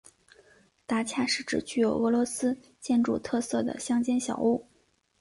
[0.87, 4.65] 达恰是指具有俄罗斯建筑特色的乡间小屋。